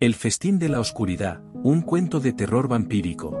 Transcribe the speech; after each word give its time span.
El 0.00 0.14
festín 0.14 0.58
de 0.58 0.70
la 0.70 0.80
oscuridad, 0.80 1.42
un 1.62 1.82
cuento 1.82 2.20
de 2.20 2.32
terror 2.32 2.68
vampírico. 2.68 3.38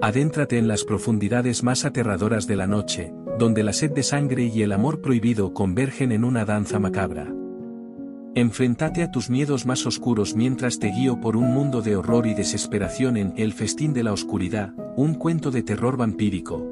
Adéntrate 0.00 0.56
en 0.56 0.66
las 0.66 0.82
profundidades 0.82 1.62
más 1.62 1.84
aterradoras 1.84 2.46
de 2.46 2.56
la 2.56 2.66
noche, 2.66 3.12
donde 3.38 3.62
la 3.62 3.74
sed 3.74 3.90
de 3.90 4.02
sangre 4.02 4.44
y 4.44 4.62
el 4.62 4.72
amor 4.72 5.02
prohibido 5.02 5.52
convergen 5.52 6.10
en 6.10 6.24
una 6.24 6.46
danza 6.46 6.78
macabra. 6.78 7.30
Enfrentate 8.34 9.02
a 9.02 9.10
tus 9.10 9.28
miedos 9.28 9.66
más 9.66 9.84
oscuros 9.84 10.34
mientras 10.34 10.78
te 10.78 10.88
guío 10.90 11.20
por 11.20 11.36
un 11.36 11.52
mundo 11.52 11.82
de 11.82 11.96
horror 11.96 12.26
y 12.26 12.32
desesperación 12.32 13.18
en 13.18 13.34
El 13.36 13.52
festín 13.52 13.92
de 13.92 14.04
la 14.04 14.14
oscuridad, 14.14 14.72
un 14.96 15.16
cuento 15.16 15.50
de 15.50 15.62
terror 15.62 15.98
vampírico. 15.98 16.66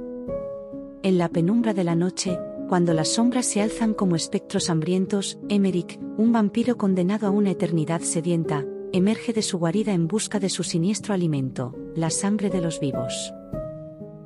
En 1.02 1.18
la 1.18 1.28
penumbra 1.28 1.74
de 1.74 1.84
la 1.84 1.96
noche, 1.96 2.38
cuando 2.70 2.94
las 2.94 3.08
sombras 3.08 3.46
se 3.46 3.60
alzan 3.60 3.94
como 3.94 4.14
espectros 4.14 4.70
hambrientos, 4.70 5.40
Emerick, 5.48 5.98
un 6.16 6.30
vampiro 6.30 6.76
condenado 6.78 7.26
a 7.26 7.30
una 7.30 7.50
eternidad 7.50 8.00
sedienta, 8.00 8.64
emerge 8.92 9.32
de 9.32 9.42
su 9.42 9.58
guarida 9.58 9.92
en 9.92 10.06
busca 10.06 10.38
de 10.38 10.48
su 10.48 10.62
siniestro 10.62 11.12
alimento, 11.12 11.74
la 11.96 12.10
sangre 12.10 12.48
de 12.48 12.60
los 12.60 12.78
vivos. 12.78 13.34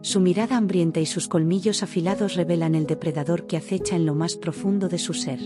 Su 0.02 0.20
mirada 0.20 0.58
hambrienta 0.58 1.00
y 1.00 1.06
sus 1.06 1.26
colmillos 1.26 1.82
afilados 1.82 2.34
revelan 2.34 2.74
el 2.74 2.84
depredador 2.84 3.46
que 3.46 3.56
acecha 3.56 3.96
en 3.96 4.04
lo 4.04 4.14
más 4.14 4.36
profundo 4.36 4.90
de 4.90 4.98
su 4.98 5.14
ser. 5.14 5.40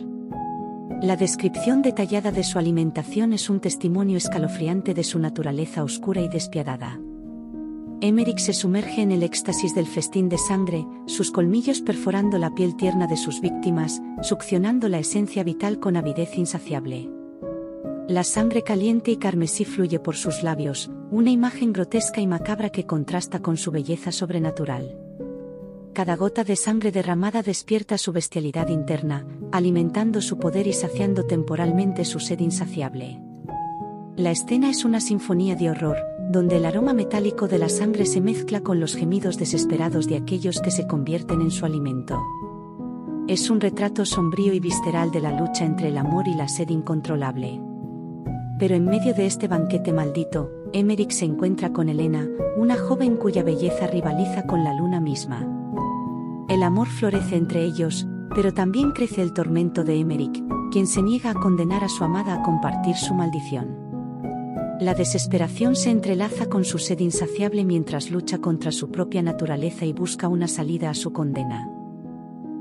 La 1.00 1.14
descripción 1.14 1.82
detallada 1.82 2.32
de 2.32 2.42
su 2.42 2.58
alimentación 2.58 3.32
es 3.32 3.48
un 3.48 3.60
testimonio 3.60 4.16
escalofriante 4.16 4.92
de 4.92 5.04
su 5.04 5.20
naturaleza 5.20 5.84
oscura 5.84 6.20
y 6.20 6.28
despiadada. 6.28 6.98
Emerick 8.00 8.38
se 8.38 8.52
sumerge 8.52 9.02
en 9.02 9.10
el 9.10 9.24
éxtasis 9.24 9.74
del 9.74 9.86
festín 9.86 10.28
de 10.28 10.38
sangre, 10.38 10.86
sus 11.06 11.32
colmillos 11.32 11.80
perforando 11.80 12.38
la 12.38 12.54
piel 12.54 12.76
tierna 12.76 13.08
de 13.08 13.16
sus 13.16 13.40
víctimas, 13.40 14.00
succionando 14.22 14.88
la 14.88 15.00
esencia 15.00 15.42
vital 15.42 15.80
con 15.80 15.96
avidez 15.96 16.38
insaciable. 16.38 17.10
La 18.06 18.22
sangre 18.22 18.62
caliente 18.62 19.10
y 19.10 19.16
carmesí 19.16 19.64
fluye 19.64 19.98
por 19.98 20.14
sus 20.14 20.44
labios, 20.44 20.92
una 21.10 21.30
imagen 21.30 21.72
grotesca 21.72 22.20
y 22.20 22.28
macabra 22.28 22.70
que 22.70 22.86
contrasta 22.86 23.40
con 23.40 23.56
su 23.56 23.72
belleza 23.72 24.12
sobrenatural. 24.12 24.96
Cada 25.92 26.14
gota 26.14 26.44
de 26.44 26.54
sangre 26.54 26.92
derramada 26.92 27.42
despierta 27.42 27.98
su 27.98 28.12
bestialidad 28.12 28.68
interna, 28.68 29.26
alimentando 29.50 30.20
su 30.20 30.38
poder 30.38 30.68
y 30.68 30.72
saciando 30.72 31.24
temporalmente 31.26 32.04
su 32.04 32.20
sed 32.20 32.38
insaciable. 32.38 33.20
La 34.14 34.30
escena 34.30 34.70
es 34.70 34.84
una 34.84 35.00
sinfonía 35.00 35.56
de 35.56 35.70
horror, 35.70 35.96
donde 36.28 36.58
el 36.58 36.66
aroma 36.66 36.92
metálico 36.92 37.48
de 37.48 37.58
la 37.58 37.70
sangre 37.70 38.04
se 38.04 38.20
mezcla 38.20 38.60
con 38.60 38.80
los 38.80 38.94
gemidos 38.94 39.38
desesperados 39.38 40.06
de 40.06 40.16
aquellos 40.16 40.60
que 40.60 40.70
se 40.70 40.86
convierten 40.86 41.40
en 41.40 41.50
su 41.50 41.64
alimento. 41.64 42.22
Es 43.26 43.48
un 43.48 43.60
retrato 43.60 44.04
sombrío 44.04 44.52
y 44.52 44.60
visceral 44.60 45.10
de 45.10 45.20
la 45.20 45.38
lucha 45.38 45.64
entre 45.64 45.88
el 45.88 45.96
amor 45.96 46.28
y 46.28 46.34
la 46.34 46.48
sed 46.48 46.68
incontrolable. 46.68 47.60
Pero 48.58 48.74
en 48.74 48.84
medio 48.84 49.14
de 49.14 49.26
este 49.26 49.48
banquete 49.48 49.92
maldito, 49.92 50.50
Emerick 50.72 51.12
se 51.12 51.24
encuentra 51.24 51.72
con 51.72 51.88
Elena, 51.88 52.28
una 52.56 52.76
joven 52.76 53.16
cuya 53.16 53.42
belleza 53.42 53.86
rivaliza 53.86 54.46
con 54.46 54.64
la 54.64 54.74
luna 54.74 55.00
misma. 55.00 55.46
El 56.48 56.62
amor 56.62 56.88
florece 56.88 57.36
entre 57.36 57.64
ellos, 57.64 58.06
pero 58.34 58.52
también 58.52 58.92
crece 58.92 59.22
el 59.22 59.32
tormento 59.32 59.82
de 59.82 59.98
Emerick, 59.98 60.42
quien 60.72 60.86
se 60.86 61.02
niega 61.02 61.30
a 61.30 61.34
condenar 61.34 61.84
a 61.84 61.88
su 61.88 62.04
amada 62.04 62.34
a 62.34 62.42
compartir 62.42 62.96
su 62.96 63.14
maldición. 63.14 63.87
La 64.80 64.94
desesperación 64.94 65.74
se 65.74 65.90
entrelaza 65.90 66.48
con 66.48 66.64
su 66.64 66.78
sed 66.78 67.00
insaciable 67.00 67.64
mientras 67.64 68.12
lucha 68.12 68.38
contra 68.38 68.70
su 68.70 68.92
propia 68.92 69.22
naturaleza 69.22 69.84
y 69.84 69.92
busca 69.92 70.28
una 70.28 70.46
salida 70.46 70.90
a 70.90 70.94
su 70.94 71.12
condena. 71.12 71.68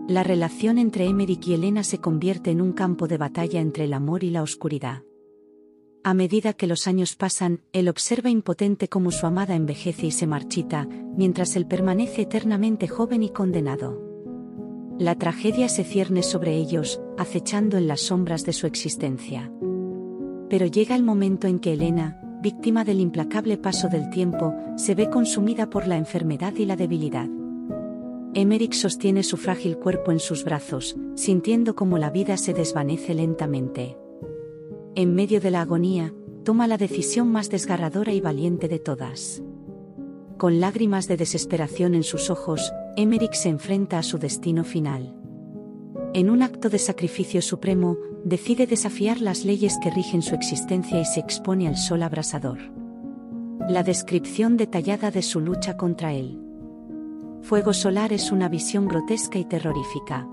La 0.08 0.23
relación 0.23 0.80
entre 0.80 1.06
Emerick 1.06 1.45
y 1.48 1.54
Elena 1.54 1.84
se 1.84 2.00
convierte 2.00 2.50
en 2.50 2.62
un 2.62 2.72
campo 2.73 3.08
de 3.08 3.18
batalla 3.18 3.60
entre 3.60 3.84
el 3.84 3.94
amor 3.94 4.23
y 4.23 4.32
la 4.32 4.42
oscuridad. 4.42 5.04
A 6.04 6.16
medida 6.16 6.54
que 6.54 6.66
los 6.66 6.88
años 6.88 7.16
pasan, 7.16 7.62
él 7.72 7.88
observa 7.88 8.32
impotente 8.32 8.88
cómo 8.88 9.12
su 9.12 9.28
amada 9.28 9.56
envejece 9.56 10.08
y 10.08 10.12
se 10.12 10.26
marchita, 10.26 10.88
mientras 11.16 11.56
él 11.56 11.68
permanece 11.68 12.23
eternamente 12.23 12.88
joven 12.88 13.22
y 13.22 13.30
condenado. 13.30 14.02
La 14.98 15.16
tragedia 15.20 15.70
se 15.70 15.83
cierne 15.83 16.23
sobre 16.23 16.56
ellos, 16.56 17.00
acechando 17.17 17.77
en 17.77 17.88
las 17.88 18.02
sombras 18.02 18.44
de 18.44 18.54
su 18.54 18.66
existencia. 18.66 19.52
Pero 20.49 20.65
llega 20.65 20.95
el 20.95 21.03
momento 21.03 21.47
en 21.47 21.59
que 21.59 21.73
Elena, 21.73 22.21
víctima 22.41 22.83
del 22.83 22.99
implacable 22.99 23.58
paso 23.58 23.89
del 23.89 24.09
tiempo, 24.09 24.55
se 24.77 24.95
ve 24.95 25.09
consumida 25.09 25.69
por 25.69 25.87
la 25.87 25.97
enfermedad 25.97 26.53
y 26.55 26.65
la 26.65 26.75
debilidad. 26.75 27.27
Emerick 28.33 28.73
sostiene 28.73 29.23
su 29.23 29.37
frágil 29.37 29.77
cuerpo 29.77 30.11
en 30.11 30.19
sus 30.19 30.43
brazos, 30.43 30.95
sintiendo 31.15 31.75
como 31.75 31.97
la 31.97 32.11
vida 32.11 32.37
se 32.37 32.53
desvanece 32.53 33.13
lentamente. 33.13 33.97
En 34.95 35.15
medio 35.15 35.41
de 35.41 35.52
la 35.52 35.61
agonía, 35.61 36.13
toma 36.43 36.67
la 36.67 36.77
decisión 36.77 37.29
más 37.31 37.49
desgarradora 37.49 38.14
y 38.14 38.21
valiente 38.21 38.67
de 38.67 38.79
todas. 38.79 39.41
Con 40.37 40.59
lágrimas 40.59 41.08
de 41.08 41.17
desesperación 41.17 41.95
en 41.95 42.03
sus 42.03 42.29
ojos, 42.29 42.71
Emerick 42.95 43.33
se 43.33 43.49
enfrenta 43.49 43.97
a 43.97 44.03
su 44.03 44.19
destino 44.19 44.64
final. 44.64 45.15
En 46.14 46.29
un 46.29 46.43
acto 46.43 46.69
de 46.69 46.79
sacrificio 46.79 47.41
supremo, 47.41 47.97
decide 48.27 48.67
desafiar 48.67 49.21
las 49.21 49.45
leyes 49.45 49.77
que 49.82 49.89
rigen 49.89 50.21
su 50.21 50.36
existencia 50.36 50.99
y 50.99 51.05
se 51.05 51.21
expone 51.21 51.65
al 51.67 51.77
sol 51.77 52.04
abrasador. 52.04 52.60
La 53.70 53.83
descripción 53.83 54.58
detallada 54.58 55.11
de 55.11 55.21
su 55.21 55.39
lucha 55.39 55.77
contra 55.77 56.14
él. 56.14 56.38
Fuego 57.42 57.71
solar 57.71 58.11
es 58.11 58.32
una 58.32 58.49
visión 58.49 58.89
grotesca 58.89 59.39
y 59.39 59.45
terrorífica. 59.45 60.27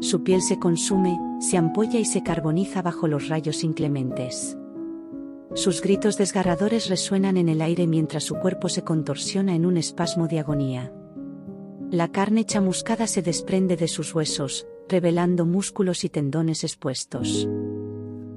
Su 0.00 0.22
piel 0.22 0.42
se 0.42 0.58
consume, 0.58 1.18
se 1.40 1.56
ampolla 1.56 1.98
y 1.98 2.04
se 2.04 2.22
carboniza 2.22 2.82
bajo 2.82 3.08
los 3.08 3.28
rayos 3.28 3.64
inclementes. 3.64 4.58
Sus 5.54 5.80
gritos 5.80 6.18
desgarradores 6.18 6.90
resuenan 6.90 7.38
en 7.38 7.48
el 7.48 7.62
aire 7.62 7.86
mientras 7.86 8.24
su 8.24 8.34
cuerpo 8.34 8.68
se 8.68 8.84
contorsiona 8.84 9.54
en 9.54 9.64
un 9.64 9.78
espasmo 9.78 10.28
de 10.28 10.38
agonía. 10.38 10.92
La 11.90 12.08
carne 12.08 12.44
chamuscada 12.44 13.06
se 13.06 13.22
desprende 13.22 13.76
de 13.76 13.88
sus 13.88 14.14
huesos, 14.14 14.66
revelando 14.90 15.46
músculos 15.46 16.04
y 16.04 16.10
tendones 16.10 16.64
expuestos. 16.64 17.48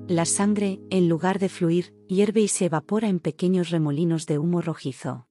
La 0.08 0.26
sangre, 0.26 0.80
en 0.90 1.10
lugar 1.10 1.40
de 1.40 1.50
fluir, 1.50 1.94
hierve 2.08 2.42
y 2.42 2.48
se 2.48 2.66
evapora 2.66 3.10
en 3.10 3.20
pequeños 3.20 3.70
remolinos 3.70 4.26
de 4.28 4.38
humo 4.38 4.62
rojizo. 4.62 5.28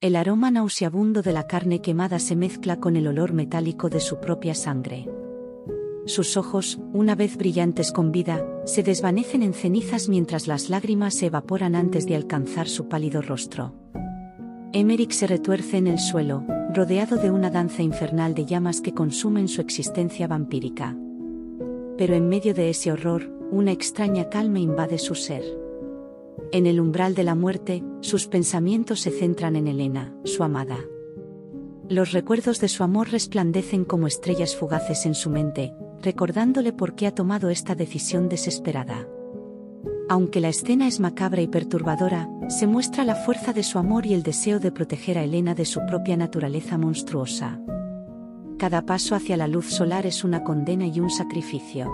El 0.00 0.16
aroma 0.16 0.50
nauseabundo 0.50 1.22
de 1.22 1.32
la 1.32 1.46
carne 1.46 1.80
quemada 1.80 2.18
se 2.18 2.34
mezcla 2.34 2.80
con 2.80 2.96
el 2.96 3.06
olor 3.06 3.32
metálico 3.32 3.88
de 3.88 4.00
su 4.00 4.18
propia 4.18 4.54
sangre. 4.54 5.08
Sus 6.06 6.36
ojos, 6.36 6.80
una 6.92 7.14
vez 7.14 7.36
brillantes 7.36 7.92
con 7.92 8.10
vida, 8.10 8.44
se 8.64 8.82
desvanecen 8.82 9.42
en 9.42 9.54
cenizas 9.54 10.08
mientras 10.08 10.48
las 10.48 10.70
lágrimas 10.70 11.14
se 11.14 11.26
evaporan 11.26 11.76
antes 11.76 12.06
de 12.06 12.16
alcanzar 12.16 12.68
su 12.68 12.88
pálido 12.88 13.22
rostro. 13.22 13.74
Emerick 14.72 15.12
se 15.12 15.26
retuerce 15.26 15.76
en 15.76 15.86
el 15.86 15.98
suelo, 15.98 16.44
rodeado 16.74 17.16
de 17.16 17.30
una 17.30 17.50
danza 17.50 17.82
infernal 17.82 18.34
de 18.34 18.46
llamas 18.46 18.80
que 18.80 18.94
consumen 18.94 19.48
su 19.48 19.60
existencia 19.60 20.26
vampírica. 20.26 20.96
Pero 21.98 22.14
en 22.14 22.28
medio 22.28 22.54
de 22.54 22.70
ese 22.70 22.92
horror, 22.92 23.30
una 23.50 23.72
extraña 23.72 24.28
calma 24.28 24.58
invade 24.58 24.98
su 24.98 25.14
ser. 25.14 25.42
En 26.52 26.66
el 26.66 26.80
umbral 26.80 27.14
de 27.14 27.24
la 27.24 27.34
muerte, 27.34 27.82
sus 28.00 28.26
pensamientos 28.26 29.00
se 29.00 29.10
centran 29.10 29.56
en 29.56 29.68
Elena, 29.68 30.14
su 30.24 30.42
amada. 30.42 30.78
Los 31.88 32.12
recuerdos 32.12 32.60
de 32.60 32.68
su 32.68 32.82
amor 32.82 33.10
resplandecen 33.10 33.84
como 33.84 34.06
estrellas 34.06 34.56
fugaces 34.56 35.04
en 35.04 35.14
su 35.14 35.28
mente, 35.28 35.74
recordándole 36.00 36.72
por 36.72 36.94
qué 36.94 37.06
ha 37.06 37.14
tomado 37.14 37.50
esta 37.50 37.74
decisión 37.74 38.28
desesperada. 38.28 39.06
Aunque 40.08 40.40
la 40.40 40.48
escena 40.48 40.86
es 40.88 41.00
macabra 41.00 41.42
y 41.42 41.48
perturbadora, 41.48 42.28
se 42.52 42.66
muestra 42.66 43.04
la 43.04 43.14
fuerza 43.14 43.52
de 43.52 43.62
su 43.62 43.78
amor 43.78 44.04
y 44.04 44.12
el 44.12 44.22
deseo 44.22 44.60
de 44.60 44.70
proteger 44.70 45.16
a 45.16 45.24
Elena 45.24 45.54
de 45.54 45.64
su 45.64 45.80
propia 45.86 46.16
naturaleza 46.16 46.76
monstruosa. 46.76 47.58
Cada 48.58 48.82
paso 48.82 49.14
hacia 49.14 49.38
la 49.38 49.48
luz 49.48 49.70
solar 49.70 50.06
es 50.06 50.22
una 50.22 50.44
condena 50.44 50.86
y 50.86 51.00
un 51.00 51.10
sacrificio. 51.10 51.90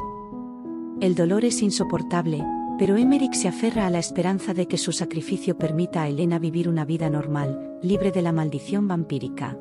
El 1.01 1.15
dolor 1.15 1.45
es 1.45 1.63
insoportable, 1.63 2.45
pero 2.77 2.97
Emerick 2.97 3.35
se 3.35 3.47
aferra 3.47 3.87
a 3.87 3.91
la 3.91 4.01
esperanza 4.01 4.53
de 4.53 4.67
que 4.67 4.79
su 4.79 4.91
sacrificio 4.91 5.57
permita 5.57 6.03
a 6.03 6.09
Elena 6.09 6.41
vivir 6.41 6.69
una 6.69 6.85
vida 6.85 7.09
normal, 7.09 7.79
libre 7.81 8.11
de 8.11 8.23
la 8.23 8.33
maldición 8.33 8.89
vampírica. 8.89 9.57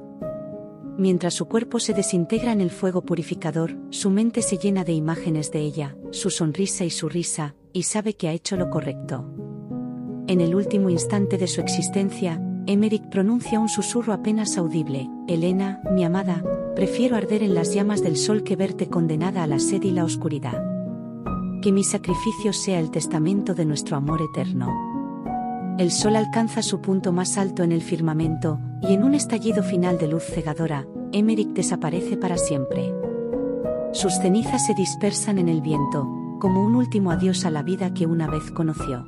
Mientras 0.97 1.35
su 1.35 1.45
cuerpo 1.45 1.79
se 1.79 1.93
desintegra 1.93 2.51
en 2.51 2.59
el 2.59 2.71
fuego 2.71 3.03
purificador, 3.03 3.77
su 3.91 4.09
mente 4.09 4.41
se 4.41 4.57
llena 4.57 4.83
de 4.83 4.93
imágenes 4.93 5.51
de 5.51 5.59
ella, 5.59 5.95
su 6.09 6.31
sonrisa 6.31 6.85
y 6.85 6.89
su 6.89 7.07
risa, 7.07 7.53
y 7.71 7.83
sabe 7.83 8.15
que 8.15 8.29
ha 8.29 8.33
hecho 8.33 8.57
lo 8.57 8.71
correcto. 8.71 9.46
En 10.27 10.41
el 10.41 10.55
último 10.55 10.89
instante 10.89 11.37
de 11.37 11.47
su 11.47 11.61
existencia, 11.61 12.41
Emerick 12.65 13.07
pronuncia 13.07 13.61
un 13.61 13.69
susurro 13.69 14.11
apenas 14.11 14.57
audible, 14.57 15.09
Elena, 15.25 15.79
mi 15.89 16.03
amada, 16.03 16.43
prefiero 16.75 17.15
arder 17.15 17.43
en 17.43 17.55
las 17.55 17.73
llamas 17.73 18.03
del 18.03 18.17
sol 18.17 18.43
que 18.43 18.57
verte 18.57 18.89
condenada 18.89 19.43
a 19.43 19.47
la 19.47 19.57
sed 19.57 19.83
y 19.83 19.91
la 19.91 20.03
oscuridad. 20.03 20.61
Que 21.61 21.71
mi 21.71 21.85
sacrificio 21.85 22.51
sea 22.51 22.77
el 22.81 22.91
testamento 22.91 23.53
de 23.53 23.63
nuestro 23.63 23.95
amor 23.95 24.21
eterno. 24.21 24.69
El 25.79 25.91
sol 25.91 26.17
alcanza 26.17 26.61
su 26.61 26.81
punto 26.81 27.13
más 27.13 27.37
alto 27.37 27.63
en 27.63 27.71
el 27.71 27.81
firmamento, 27.81 28.59
y 28.81 28.95
en 28.95 29.05
un 29.05 29.15
estallido 29.15 29.63
final 29.63 29.97
de 29.97 30.09
luz 30.09 30.23
cegadora, 30.23 30.85
Emerick 31.13 31.53
desaparece 31.53 32.17
para 32.17 32.37
siempre. 32.37 32.93
Sus 33.93 34.15
cenizas 34.15 34.65
se 34.65 34.73
dispersan 34.73 35.37
en 35.37 35.47
el 35.47 35.61
viento, 35.61 36.05
como 36.41 36.65
un 36.65 36.75
último 36.75 37.11
adiós 37.11 37.45
a 37.45 37.49
la 37.49 37.63
vida 37.63 37.93
que 37.93 38.05
una 38.05 38.27
vez 38.27 38.51
conoció. 38.51 39.05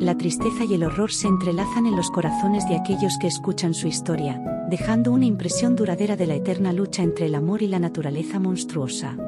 La 0.00 0.16
tristeza 0.16 0.64
y 0.64 0.72
el 0.72 0.82
horror 0.82 1.12
se 1.12 1.28
entrelazan 1.28 1.84
en 1.84 1.94
los 1.94 2.10
corazones 2.10 2.66
de 2.66 2.74
aquellos 2.74 3.18
que 3.18 3.26
escuchan 3.26 3.74
su 3.74 3.86
historia, 3.86 4.40
dejando 4.70 5.12
una 5.12 5.26
impresión 5.26 5.76
duradera 5.76 6.16
de 6.16 6.26
la 6.26 6.36
eterna 6.36 6.72
lucha 6.72 7.02
entre 7.02 7.26
el 7.26 7.34
amor 7.34 7.60
y 7.60 7.66
la 7.66 7.78
naturaleza 7.78 8.38
monstruosa. 8.38 9.18